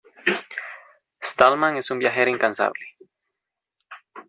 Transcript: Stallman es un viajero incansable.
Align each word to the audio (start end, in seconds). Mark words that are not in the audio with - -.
Stallman 1.21 1.77
es 1.77 1.91
un 1.91 1.99
viajero 1.99 2.31
incansable. 2.31 2.83